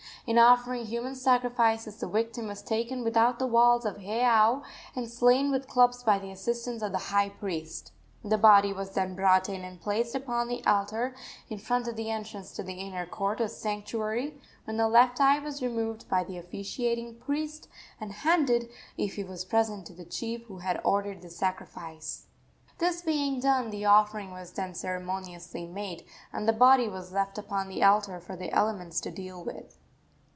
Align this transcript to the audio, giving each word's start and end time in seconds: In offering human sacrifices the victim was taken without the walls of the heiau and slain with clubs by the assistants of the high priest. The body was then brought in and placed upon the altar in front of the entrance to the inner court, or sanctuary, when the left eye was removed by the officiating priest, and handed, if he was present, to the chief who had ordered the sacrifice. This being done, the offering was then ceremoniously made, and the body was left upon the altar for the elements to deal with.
In 0.27 0.37
offering 0.37 0.85
human 0.85 1.15
sacrifices 1.15 1.97
the 1.97 2.07
victim 2.07 2.47
was 2.47 2.61
taken 2.61 3.03
without 3.03 3.39
the 3.39 3.47
walls 3.47 3.85
of 3.85 3.95
the 3.95 4.01
heiau 4.01 4.61
and 4.95 5.09
slain 5.09 5.49
with 5.49 5.67
clubs 5.67 6.03
by 6.03 6.19
the 6.19 6.29
assistants 6.29 6.83
of 6.83 6.91
the 6.91 6.99
high 7.09 7.29
priest. 7.29 7.91
The 8.23 8.37
body 8.37 8.71
was 8.71 8.91
then 8.91 9.15
brought 9.15 9.49
in 9.49 9.63
and 9.63 9.81
placed 9.81 10.13
upon 10.13 10.47
the 10.47 10.63
altar 10.63 11.15
in 11.49 11.57
front 11.57 11.87
of 11.87 11.95
the 11.95 12.11
entrance 12.11 12.51
to 12.51 12.61
the 12.63 12.73
inner 12.75 13.07
court, 13.07 13.41
or 13.41 13.47
sanctuary, 13.47 14.39
when 14.65 14.77
the 14.77 14.87
left 14.87 15.19
eye 15.19 15.39
was 15.39 15.63
removed 15.63 16.07
by 16.07 16.23
the 16.23 16.37
officiating 16.37 17.15
priest, 17.15 17.67
and 17.99 18.11
handed, 18.13 18.69
if 18.97 19.15
he 19.15 19.23
was 19.23 19.43
present, 19.43 19.87
to 19.87 19.93
the 19.93 20.05
chief 20.05 20.43
who 20.45 20.59
had 20.59 20.79
ordered 20.83 21.23
the 21.23 21.31
sacrifice. 21.31 22.27
This 22.77 23.01
being 23.01 23.39
done, 23.39 23.71
the 23.71 23.85
offering 23.85 24.29
was 24.31 24.51
then 24.51 24.75
ceremoniously 24.75 25.65
made, 25.65 26.05
and 26.31 26.47
the 26.47 26.53
body 26.53 26.87
was 26.87 27.11
left 27.11 27.39
upon 27.39 27.67
the 27.69 27.83
altar 27.83 28.19
for 28.19 28.35
the 28.35 28.51
elements 28.53 29.01
to 29.01 29.09
deal 29.09 29.43
with. 29.43 29.79